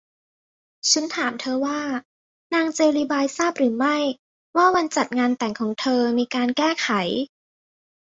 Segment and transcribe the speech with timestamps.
[0.91, 1.81] ฉันถามเธอว่า
[2.53, 3.97] นางเจลลีบายทราบหรือไม่
[4.57, 6.89] ว่าวันจัดงานแต่งของเธอมีการแก้ไข